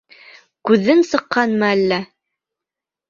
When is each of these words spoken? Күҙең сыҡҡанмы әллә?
Күҙең 0.69 1.03
сыҡҡанмы 1.11 1.67
әллә? 1.71 2.01